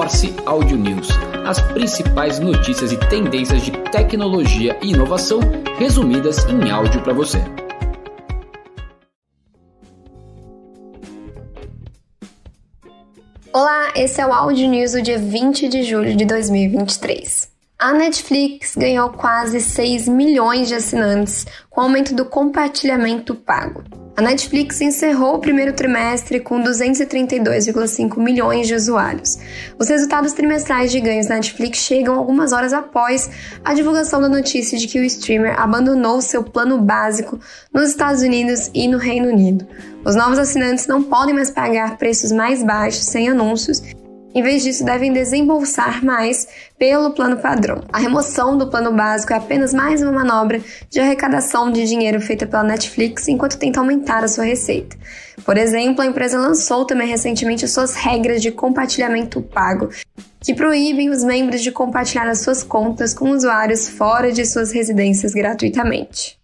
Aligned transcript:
Morse 0.00 0.34
Audio 0.46 0.78
News, 0.78 1.08
as 1.46 1.60
principais 1.74 2.38
notícias 2.38 2.90
e 2.90 2.96
tendências 2.96 3.60
de 3.60 3.70
tecnologia 3.90 4.74
e 4.80 4.92
inovação 4.92 5.40
resumidas 5.78 6.42
em 6.46 6.70
áudio 6.70 7.02
para 7.02 7.12
você. 7.12 7.36
Olá, 13.52 13.92
esse 13.94 14.22
é 14.22 14.26
o 14.26 14.32
Audio 14.32 14.70
News 14.70 14.92
do 14.92 15.02
dia 15.02 15.18
20 15.18 15.68
de 15.68 15.82
julho 15.82 16.16
de 16.16 16.24
2023. 16.24 17.50
A 17.78 17.92
Netflix 17.92 18.76
ganhou 18.76 19.10
quase 19.10 19.60
6 19.60 20.08
milhões 20.08 20.68
de 20.68 20.76
assinantes 20.76 21.46
com 21.68 21.82
o 21.82 21.84
aumento 21.84 22.14
do 22.14 22.24
compartilhamento 22.24 23.34
pago. 23.34 23.84
A 24.20 24.22
Netflix 24.22 24.82
encerrou 24.82 25.36
o 25.36 25.38
primeiro 25.38 25.72
trimestre 25.72 26.40
com 26.40 26.62
232,5 26.62 28.18
milhões 28.18 28.68
de 28.68 28.74
usuários. 28.74 29.38
Os 29.78 29.88
resultados 29.88 30.34
trimestrais 30.34 30.92
de 30.92 31.00
ganhos 31.00 31.26
da 31.26 31.36
Netflix 31.36 31.78
chegam 31.78 32.18
algumas 32.18 32.52
horas 32.52 32.74
após 32.74 33.30
a 33.64 33.72
divulgação 33.72 34.20
da 34.20 34.28
notícia 34.28 34.76
de 34.76 34.86
que 34.86 35.00
o 35.00 35.04
streamer 35.04 35.58
abandonou 35.58 36.20
seu 36.20 36.44
plano 36.44 36.76
básico 36.76 37.40
nos 37.72 37.88
Estados 37.88 38.20
Unidos 38.20 38.70
e 38.74 38.86
no 38.88 38.98
Reino 38.98 39.30
Unido. 39.30 39.66
Os 40.04 40.14
novos 40.14 40.38
assinantes 40.38 40.86
não 40.86 41.02
podem 41.02 41.34
mais 41.34 41.50
pagar 41.50 41.96
preços 41.96 42.30
mais 42.30 42.62
baixos 42.62 43.06
sem 43.06 43.30
anúncios 43.30 43.82
em 44.32 44.42
vez 44.42 44.62
disso, 44.62 44.84
devem 44.84 45.12
desembolsar 45.12 46.04
mais 46.04 46.46
pelo 46.78 47.10
plano 47.10 47.38
padrão. 47.38 47.82
A 47.92 47.98
remoção 47.98 48.56
do 48.56 48.68
plano 48.68 48.92
básico 48.92 49.32
é 49.32 49.36
apenas 49.36 49.74
mais 49.74 50.00
uma 50.02 50.12
manobra 50.12 50.60
de 50.88 51.00
arrecadação 51.00 51.70
de 51.70 51.84
dinheiro 51.84 52.20
feita 52.20 52.46
pela 52.46 52.62
Netflix 52.62 53.26
enquanto 53.26 53.58
tenta 53.58 53.80
aumentar 53.80 54.22
a 54.22 54.28
sua 54.28 54.44
receita. 54.44 54.96
Por 55.44 55.56
exemplo, 55.56 56.02
a 56.02 56.06
empresa 56.06 56.38
lançou 56.38 56.84
também 56.84 57.08
recentemente 57.08 57.66
suas 57.66 57.94
regras 57.94 58.40
de 58.40 58.52
compartilhamento 58.52 59.42
pago, 59.42 59.88
que 60.40 60.54
proíbem 60.54 61.10
os 61.10 61.24
membros 61.24 61.60
de 61.60 61.72
compartilhar 61.72 62.28
as 62.28 62.42
suas 62.42 62.62
contas 62.62 63.12
com 63.12 63.30
usuários 63.30 63.88
fora 63.88 64.30
de 64.30 64.46
suas 64.46 64.70
residências 64.70 65.32
gratuitamente. 65.32 66.39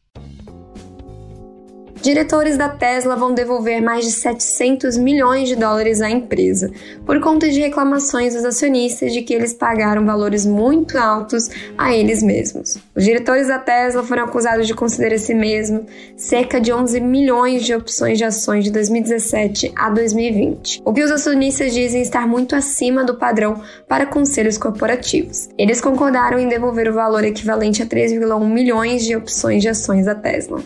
Diretores 2.06 2.56
da 2.56 2.68
Tesla 2.68 3.16
vão 3.16 3.34
devolver 3.34 3.82
mais 3.82 4.04
de 4.04 4.12
700 4.12 4.96
milhões 4.96 5.48
de 5.48 5.56
dólares 5.56 6.00
à 6.00 6.08
empresa, 6.08 6.70
por 7.04 7.18
conta 7.18 7.50
de 7.50 7.58
reclamações 7.58 8.32
dos 8.32 8.44
acionistas 8.44 9.12
de 9.12 9.22
que 9.22 9.34
eles 9.34 9.52
pagaram 9.52 10.06
valores 10.06 10.46
muito 10.46 10.96
altos 10.96 11.50
a 11.76 11.92
eles 11.92 12.22
mesmos. 12.22 12.78
Os 12.94 13.02
diretores 13.02 13.48
da 13.48 13.58
Tesla 13.58 14.04
foram 14.04 14.22
acusados 14.22 14.68
de 14.68 14.74
conceder 14.74 15.14
esse 15.14 15.34
mesmo 15.34 15.84
cerca 16.16 16.60
de 16.60 16.72
11 16.72 17.00
milhões 17.00 17.64
de 17.64 17.74
opções 17.74 18.18
de 18.18 18.24
ações 18.24 18.62
de 18.62 18.70
2017 18.70 19.72
a 19.74 19.90
2020, 19.90 20.82
o 20.84 20.92
que 20.92 21.02
os 21.02 21.10
acionistas 21.10 21.74
dizem 21.74 22.02
estar 22.02 22.24
muito 22.24 22.54
acima 22.54 23.02
do 23.02 23.16
padrão 23.16 23.60
para 23.88 24.06
conselhos 24.06 24.56
corporativos. 24.56 25.48
Eles 25.58 25.80
concordaram 25.80 26.38
em 26.38 26.46
devolver 26.46 26.88
o 26.88 26.94
valor 26.94 27.24
equivalente 27.24 27.82
a 27.82 27.86
3,1 27.86 28.46
milhões 28.46 29.04
de 29.04 29.16
opções 29.16 29.60
de 29.60 29.68
ações 29.68 30.06
da 30.06 30.14
Tesla. 30.14 30.62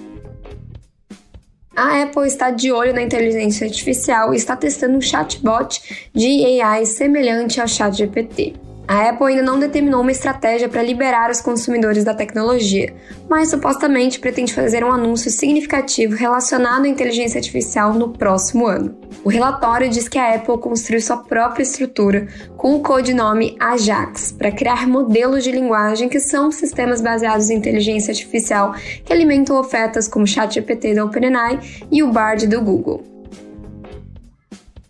A 1.80 2.02
Apple 2.02 2.26
está 2.26 2.50
de 2.50 2.70
olho 2.70 2.92
na 2.92 3.00
inteligência 3.00 3.66
artificial 3.66 4.34
e 4.34 4.36
está 4.36 4.54
testando 4.54 4.98
um 4.98 5.00
chatbot 5.00 6.10
de 6.14 6.60
AI 6.60 6.84
semelhante 6.84 7.58
ao 7.58 7.66
ChatGPT. 7.66 8.54
A 8.90 9.08
Apple 9.08 9.28
ainda 9.28 9.42
não 9.44 9.56
determinou 9.56 10.00
uma 10.00 10.10
estratégia 10.10 10.68
para 10.68 10.82
liberar 10.82 11.30
os 11.30 11.40
consumidores 11.40 12.02
da 12.02 12.12
tecnologia, 12.12 12.92
mas 13.28 13.48
supostamente 13.48 14.18
pretende 14.18 14.52
fazer 14.52 14.82
um 14.82 14.90
anúncio 14.90 15.30
significativo 15.30 16.16
relacionado 16.16 16.86
à 16.86 16.88
inteligência 16.88 17.38
artificial 17.38 17.94
no 17.94 18.08
próximo 18.08 18.66
ano. 18.66 18.98
O 19.22 19.28
relatório 19.28 19.88
diz 19.88 20.08
que 20.08 20.18
a 20.18 20.34
Apple 20.34 20.58
construiu 20.58 21.00
sua 21.00 21.18
própria 21.18 21.62
estrutura 21.62 22.26
com 22.56 22.74
o 22.74 22.80
codinome 22.80 23.56
Ajax 23.60 24.32
para 24.32 24.50
criar 24.50 24.88
modelos 24.88 25.44
de 25.44 25.52
linguagem 25.52 26.08
que 26.08 26.18
são 26.18 26.50
sistemas 26.50 27.00
baseados 27.00 27.48
em 27.48 27.58
inteligência 27.58 28.10
artificial 28.10 28.74
que 29.04 29.12
alimentam 29.12 29.56
ofertas 29.56 30.08
como 30.08 30.26
ChatGPT 30.26 30.96
da 30.96 31.04
OpenAI 31.04 31.60
e 31.92 32.02
o 32.02 32.10
Bard 32.10 32.44
do 32.48 32.60
Google. 32.60 33.09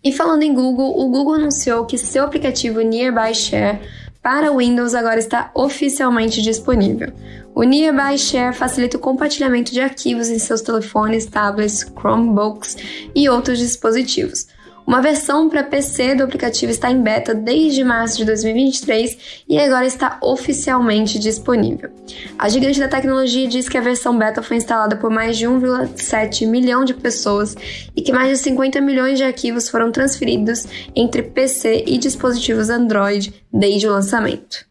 E 0.03 0.11
falando 0.11 0.41
em 0.41 0.53
Google, 0.53 0.99
o 0.99 1.09
Google 1.09 1.35
anunciou 1.35 1.85
que 1.85 1.97
seu 1.97 2.23
aplicativo 2.23 2.81
Nearby 2.81 3.35
Share 3.35 3.79
para 4.21 4.55
Windows 4.55 4.95
agora 4.95 5.19
está 5.19 5.51
oficialmente 5.53 6.41
disponível. 6.41 7.11
O 7.53 7.63
Nearby 7.63 8.17
Share 8.17 8.55
facilita 8.55 8.97
o 8.97 8.99
compartilhamento 8.99 9.71
de 9.71 9.81
arquivos 9.81 10.29
em 10.29 10.39
seus 10.39 10.61
telefones, 10.61 11.25
tablets, 11.25 11.83
Chromebooks 11.83 12.77
e 13.15 13.29
outros 13.29 13.59
dispositivos. 13.59 14.47
Uma 14.91 15.01
versão 15.01 15.47
para 15.47 15.63
PC 15.63 16.15
do 16.15 16.23
aplicativo 16.23 16.69
está 16.69 16.91
em 16.91 17.01
beta 17.01 17.33
desde 17.33 17.81
março 17.81 18.17
de 18.17 18.25
2023 18.25 19.43
e 19.47 19.57
agora 19.57 19.85
está 19.85 20.19
oficialmente 20.21 21.17
disponível. 21.17 21.91
A 22.37 22.49
gigante 22.49 22.77
da 22.77 22.89
tecnologia 22.89 23.47
diz 23.47 23.69
que 23.69 23.77
a 23.77 23.81
versão 23.81 24.17
beta 24.17 24.43
foi 24.43 24.57
instalada 24.57 24.97
por 24.97 25.09
mais 25.09 25.37
de 25.37 25.47
1,7 25.47 26.45
milhão 26.45 26.83
de 26.83 26.93
pessoas 26.93 27.55
e 27.95 28.01
que 28.01 28.11
mais 28.11 28.37
de 28.37 28.43
50 28.43 28.81
milhões 28.81 29.17
de 29.17 29.23
arquivos 29.23 29.69
foram 29.69 29.93
transferidos 29.93 30.67
entre 30.93 31.23
PC 31.23 31.85
e 31.87 31.97
dispositivos 31.97 32.69
Android 32.69 33.33
desde 33.49 33.87
o 33.87 33.91
lançamento. 33.93 34.65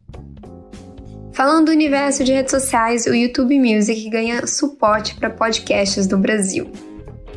Falando 1.33 1.69
do 1.69 1.73
universo 1.73 2.23
de 2.25 2.33
redes 2.35 2.51
sociais, 2.51 3.07
o 3.07 3.15
YouTube 3.15 3.59
Music 3.59 4.11
ganha 4.11 4.47
suporte 4.47 5.15
para 5.15 5.31
podcasts 5.31 6.07
do 6.07 6.19
Brasil. 6.19 6.71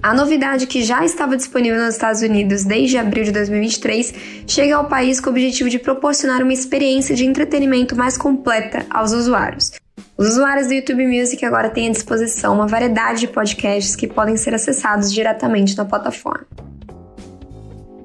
A 0.04 0.14
novidade 0.14 0.68
que 0.68 0.84
já 0.84 1.06
estava 1.06 1.38
disponível 1.38 1.80
nos 1.80 1.96
Estados 1.96 2.22
Unidos 2.22 2.66
desde 2.66 2.98
abril 2.98 3.24
de 3.24 3.32
2023 3.32 4.14
chega 4.46 4.76
ao 4.76 4.84
país 4.84 5.22
com 5.22 5.30
o 5.30 5.32
objetivo 5.32 5.70
de 5.70 5.80
proporcionar 5.80 6.44
uma 6.44 6.52
experiência 6.52 7.16
de 7.16 7.26
entretenimento 7.26 7.96
mais 7.96 8.18
completa 8.18 8.86
aos 8.90 9.14
usuários. 9.14 9.72
Os 10.18 10.28
usuários 10.28 10.68
do 10.68 10.74
YouTube 10.74 11.08
Music 11.08 11.46
agora 11.46 11.70
têm 11.70 11.88
à 11.88 11.92
disposição 11.92 12.54
uma 12.54 12.68
variedade 12.68 13.22
de 13.22 13.28
podcasts 13.30 13.96
que 13.96 14.06
podem 14.06 14.36
ser 14.36 14.54
acessados 14.54 15.10
diretamente 15.10 15.78
na 15.78 15.86
plataforma. 15.86 16.46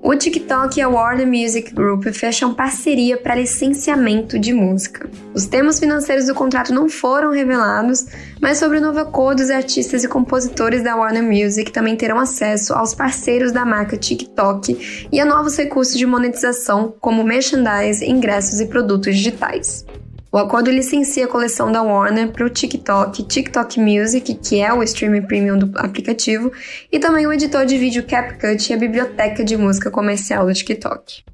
O 0.01 0.15
TikTok 0.15 0.79
e 0.79 0.83
a 0.83 0.89
Warner 0.89 1.27
Music 1.27 1.75
Group 1.75 2.07
fecham 2.13 2.55
parceria 2.55 3.17
para 3.17 3.35
licenciamento 3.35 4.39
de 4.39 4.53
música. 4.53 5.11
Os 5.35 5.47
termos 5.47 5.81
financeiros 5.81 6.27
do 6.27 6.35
contrato 6.35 6.73
não 6.73 6.89
foram 6.89 7.33
revelados, 7.33 8.07
mas 8.41 8.59
sobre 8.59 8.79
o 8.79 8.81
novo 8.81 9.01
acordo, 9.01 9.41
os 9.41 9.51
artistas 9.51 10.05
e 10.05 10.09
compositores 10.09 10.85
da 10.85 10.95
Warner 10.95 11.23
Music 11.23 11.73
também 11.73 11.97
terão 11.97 12.19
acesso 12.19 12.75
aos 12.75 12.95
parceiros 12.95 13.51
da 13.51 13.65
marca 13.65 13.97
TikTok 13.97 15.09
e 15.11 15.21
a 15.21 15.25
novos 15.25 15.57
recursos 15.57 15.99
de 15.99 16.07
monetização, 16.07 16.95
como 17.01 17.25
merchandise, 17.25 18.05
ingressos 18.05 18.61
e 18.61 18.67
produtos 18.67 19.17
digitais. 19.17 19.85
O 20.31 20.37
acordo 20.37 20.71
licencia 20.71 21.25
a 21.25 21.29
coleção 21.29 21.73
da 21.73 21.83
Warner 21.83 22.31
para 22.31 22.45
o 22.45 22.51
TikTok, 22.51 23.23
TikTok 23.23 23.81
Music, 23.81 24.35
que 24.35 24.61
é 24.61 24.71
o 24.71 24.83
streaming 24.83 25.23
premium 25.23 25.59
do 25.59 25.73
aplicativo, 25.79 26.53
e 26.93 26.99
também 26.99 27.27
o 27.27 27.33
editor 27.33 27.65
de 27.65 27.79
vídeo 27.79 28.05
CapCut 28.05 28.71
e 28.71 28.75
a 28.75 28.77
biblioteca 28.77 29.43
de 29.43 29.57
música 29.57 29.91
comercial 29.91 30.45
do 30.45 30.53
TikTok. 30.53 31.25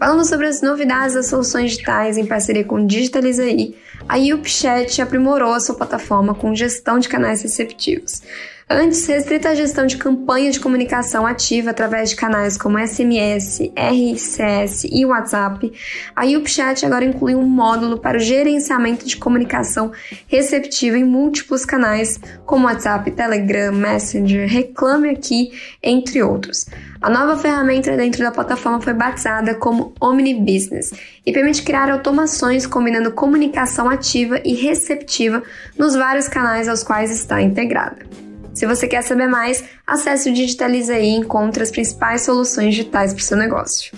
Falando 0.00 0.24
sobre 0.24 0.48
as 0.48 0.60
novidades 0.60 1.14
das 1.14 1.26
soluções 1.28 1.70
digitais 1.70 2.18
em 2.18 2.26
parceria 2.26 2.64
com 2.64 2.84
Digitalizaí, 2.84 3.76
a 4.08 4.16
YoupChat 4.16 5.00
aprimorou 5.00 5.52
a 5.54 5.60
sua 5.60 5.76
plataforma 5.76 6.34
com 6.34 6.54
gestão 6.56 6.98
de 6.98 7.08
canais 7.08 7.40
receptivos. 7.42 8.20
Antes 8.68 9.04
restrita 9.06 9.50
à 9.50 9.54
gestão 9.54 9.84
de 9.84 9.98
campanha 9.98 10.50
de 10.50 10.58
comunicação 10.58 11.26
ativa 11.26 11.70
através 11.70 12.10
de 12.10 12.16
canais 12.16 12.56
como 12.56 12.78
SMS, 12.78 13.60
RCS 13.76 14.84
e 14.90 15.04
WhatsApp, 15.04 15.70
a 16.16 16.24
YoupChat 16.24 16.86
agora 16.86 17.04
inclui 17.04 17.34
um 17.34 17.42
módulo 17.42 17.98
para 17.98 18.16
o 18.16 18.20
gerenciamento 18.20 19.04
de 19.04 19.18
comunicação 19.18 19.92
receptiva 20.26 20.96
em 20.96 21.04
múltiplos 21.04 21.66
canais, 21.66 22.18
como 22.46 22.64
WhatsApp, 22.64 23.10
Telegram, 23.10 23.70
Messenger, 23.70 24.48
Reclame 24.48 25.10
Aqui, 25.10 25.52
entre 25.82 26.22
outros. 26.22 26.64
A 27.02 27.10
nova 27.10 27.36
ferramenta 27.36 27.94
dentro 27.98 28.22
da 28.22 28.30
plataforma 28.30 28.80
foi 28.80 28.94
batizada 28.94 29.54
como 29.54 29.92
Omni 30.00 30.32
Business 30.32 30.90
e 31.26 31.32
permite 31.34 31.62
criar 31.62 31.90
automações 31.90 32.66
combinando 32.66 33.12
comunicação 33.12 33.90
ativa 33.90 34.40
e 34.42 34.54
receptiva 34.54 35.42
nos 35.78 35.94
vários 35.94 36.28
canais 36.28 36.66
aos 36.66 36.82
quais 36.82 37.10
está 37.10 37.42
integrada. 37.42 38.23
Se 38.54 38.66
você 38.66 38.86
quer 38.86 39.02
saber 39.02 39.26
mais, 39.26 39.64
acesse 39.84 40.30
o 40.30 40.32
Digitaliza 40.32 40.96
e 40.96 41.08
encontre 41.08 41.62
as 41.62 41.72
principais 41.72 42.22
soluções 42.22 42.70
digitais 42.74 43.12
para 43.12 43.20
o 43.20 43.24
seu 43.24 43.36
negócio. 43.36 43.92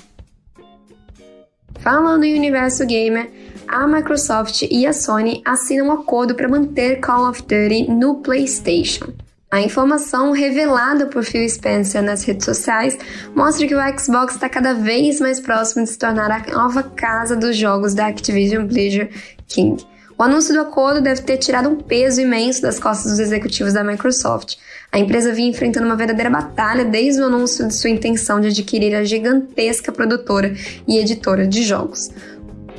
Falando 1.80 2.24
em 2.24 2.36
universo 2.36 2.84
gamer, 2.86 3.30
a 3.68 3.86
Microsoft 3.86 4.62
e 4.62 4.86
a 4.86 4.92
Sony 4.92 5.42
assinam 5.44 5.88
um 5.88 5.92
acordo 5.92 6.34
para 6.34 6.48
manter 6.48 7.00
Call 7.00 7.28
of 7.28 7.42
Duty 7.42 7.90
no 7.90 8.16
PlayStation. 8.22 9.12
A 9.50 9.60
informação 9.60 10.32
revelada 10.32 11.06
por 11.06 11.22
Phil 11.22 11.48
Spencer 11.48 12.02
nas 12.02 12.24
redes 12.24 12.46
sociais 12.46 12.98
mostra 13.34 13.66
que 13.66 13.74
o 13.74 13.98
Xbox 13.98 14.34
está 14.34 14.48
cada 14.48 14.74
vez 14.74 15.20
mais 15.20 15.38
próximo 15.38 15.84
de 15.84 15.90
se 15.90 15.98
tornar 15.98 16.30
a 16.30 16.52
nova 16.52 16.82
casa 16.82 17.36
dos 17.36 17.56
jogos 17.56 17.94
da 17.94 18.06
Activision 18.06 18.66
Blizzard 18.66 19.10
King 19.46 19.84
O 20.18 20.22
anúncio 20.22 20.54
do 20.54 20.60
acordo 20.60 21.02
deve 21.02 21.20
ter 21.20 21.36
tirado 21.36 21.68
um 21.68 21.76
peso 21.76 22.22
imenso 22.22 22.62
das 22.62 22.80
costas 22.80 23.12
dos 23.12 23.20
executivos 23.20 23.74
da 23.74 23.84
Microsoft. 23.84 24.56
A 24.90 24.98
empresa 24.98 25.30
vinha 25.30 25.50
enfrentando 25.50 25.84
uma 25.84 25.94
verdadeira 25.94 26.30
batalha 26.30 26.86
desde 26.86 27.20
o 27.20 27.26
anúncio 27.26 27.68
de 27.68 27.74
sua 27.74 27.90
intenção 27.90 28.40
de 28.40 28.48
adquirir 28.48 28.94
a 28.94 29.04
gigantesca 29.04 29.92
produtora 29.92 30.54
e 30.88 30.96
editora 30.96 31.46
de 31.46 31.62
jogos. 31.62 32.10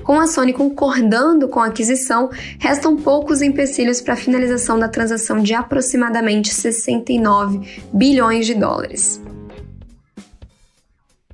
Com 0.03 0.19
a 0.19 0.25
Sony 0.25 0.51
concordando 0.51 1.47
com 1.47 1.59
a 1.59 1.67
aquisição, 1.67 2.31
restam 2.57 2.95
poucos 2.95 3.43
empecilhos 3.43 4.01
para 4.01 4.15
a 4.15 4.17
finalização 4.17 4.79
da 4.79 4.87
transação 4.87 5.37
de 5.37 5.53
aproximadamente 5.53 6.51
69 6.51 7.83
bilhões 7.93 8.47
de 8.47 8.55
dólares. 8.55 9.21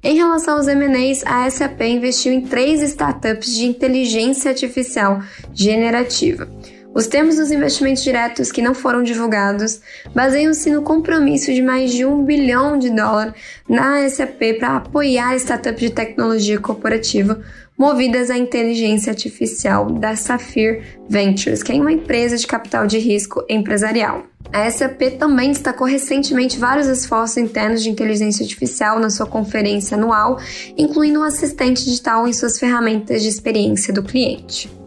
Em 0.04 0.16
relação 0.18 0.58
aos 0.58 0.68
M&As, 0.68 1.24
a 1.26 1.50
SAP 1.50 1.82
investiu 1.84 2.34
em 2.34 2.42
três 2.42 2.82
startups 2.82 3.56
de 3.56 3.66
inteligência 3.66 4.52
artificial 4.52 5.22
generativa. 5.54 6.50
Os 6.94 7.08
termos 7.08 7.38
dos 7.38 7.52
investimentos 7.52 8.04
diretos 8.04 8.52
que 8.52 8.62
não 8.62 8.76
foram 8.76 9.02
divulgados 9.02 9.82
baseiam-se 10.14 10.70
no 10.70 10.84
compromisso 10.84 11.52
de 11.52 11.62
mais 11.62 11.92
de 11.92 12.06
um 12.06 12.24
bilhão 12.24 12.78
de 12.78 12.92
dólar 12.92 13.34
na 13.68 14.08
SAP 14.08 14.60
para 14.60 14.78
apoiar 14.78 15.32
a 15.32 15.36
startup 15.36 15.80
de 15.80 15.90
tecnologia 15.90 16.60
corporativa 16.60 17.42
movidas 17.76 18.30
à 18.30 18.38
inteligência 18.38 19.10
artificial 19.10 19.90
da 19.90 20.16
Sapphire 20.16 20.84
Ventures, 21.10 21.64
que 21.64 21.72
é 21.72 21.76
uma 21.76 21.92
empresa 21.92 22.38
de 22.38 22.46
capital 22.46 22.86
de 22.86 23.00
risco 23.00 23.44
empresarial. 23.50 24.28
A 24.52 24.70
SAP 24.70 25.18
também 25.18 25.52
destacou 25.52 25.88
recentemente 25.88 26.60
vários 26.60 26.86
esforços 26.86 27.38
internos 27.38 27.82
de 27.82 27.90
inteligência 27.90 28.44
artificial 28.44 29.00
na 29.00 29.10
sua 29.10 29.26
conferência 29.26 29.98
anual, 29.98 30.38
incluindo 30.78 31.22
um 31.22 31.24
assistente 31.24 31.84
digital 31.84 32.28
em 32.28 32.34
suas 32.34 32.60
ferramentas 32.60 33.24
de 33.24 33.30
experiência 33.30 33.92
do 33.92 34.04
cliente. 34.04 34.83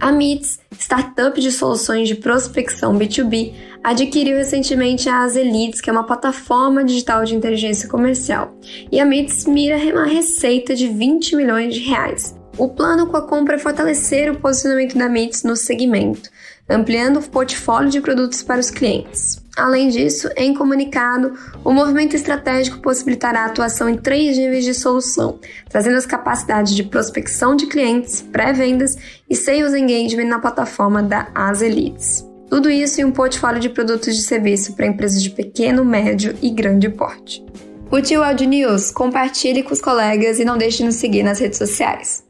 A 0.00 0.10
MITS, 0.10 0.60
startup 0.72 1.38
de 1.38 1.52
soluções 1.52 2.08
de 2.08 2.14
prospecção 2.14 2.98
B2B, 2.98 3.52
adquiriu 3.84 4.38
recentemente 4.38 5.10
a 5.10 5.20
Azelids, 5.20 5.80
que 5.80 5.90
é 5.90 5.92
uma 5.92 6.06
plataforma 6.06 6.82
digital 6.82 7.22
de 7.24 7.34
inteligência 7.34 7.86
comercial. 7.86 8.56
E 8.90 8.98
a 8.98 9.04
MITS 9.04 9.44
mira 9.44 9.76
uma 9.76 10.06
receita 10.06 10.74
de 10.74 10.88
20 10.88 11.36
milhões 11.36 11.74
de 11.74 11.80
reais. 11.80 12.34
O 12.56 12.68
plano 12.68 13.06
com 13.06 13.16
a 13.16 13.26
compra 13.26 13.56
é 13.56 13.58
fortalecer 13.58 14.32
o 14.32 14.38
posicionamento 14.40 14.96
da 14.96 15.08
MITS 15.08 15.44
no 15.44 15.54
segmento, 15.54 16.30
ampliando 16.68 17.18
o 17.18 17.28
portfólio 17.28 17.90
de 17.90 18.00
produtos 18.00 18.42
para 18.42 18.60
os 18.60 18.70
clientes. 18.70 19.39
Além 19.56 19.88
disso, 19.88 20.28
em 20.36 20.54
comunicado, 20.54 21.34
o 21.64 21.72
movimento 21.72 22.14
estratégico 22.14 22.78
possibilitará 22.78 23.42
a 23.42 23.46
atuação 23.46 23.88
em 23.88 23.96
três 23.96 24.38
níveis 24.38 24.64
de 24.64 24.72
solução, 24.72 25.38
trazendo 25.68 25.96
as 25.96 26.06
capacidades 26.06 26.74
de 26.74 26.84
prospecção 26.84 27.56
de 27.56 27.66
clientes, 27.66 28.22
pré-vendas 28.22 28.96
e 29.28 29.34
sales 29.34 29.74
engagement 29.74 30.28
na 30.28 30.38
plataforma 30.38 31.02
da 31.02 31.28
As 31.34 31.62
Elites. 31.62 32.24
Tudo 32.48 32.70
isso 32.70 33.00
em 33.00 33.04
um 33.04 33.12
portfólio 33.12 33.60
de 33.60 33.68
produtos 33.68 34.16
de 34.16 34.22
serviço 34.22 34.74
para 34.74 34.86
empresas 34.86 35.22
de 35.22 35.30
pequeno, 35.30 35.84
médio 35.84 36.36
e 36.42 36.50
grande 36.50 36.88
porte. 36.88 37.44
O 37.90 38.22
Audio 38.22 38.48
News? 38.48 38.90
Compartilhe 38.92 39.62
com 39.62 39.72
os 39.72 39.80
colegas 39.80 40.38
e 40.38 40.44
não 40.44 40.56
deixe 40.56 40.78
de 40.78 40.84
nos 40.84 40.94
seguir 40.94 41.24
nas 41.24 41.40
redes 41.40 41.58
sociais. 41.58 42.29